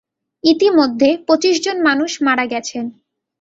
ইতোমধ্যে 0.43 1.09
পচিশ 1.27 1.55
জন 1.65 1.77
মানুষ 1.87 2.11
মারা 2.21 2.45
গেছেন। 2.45 2.85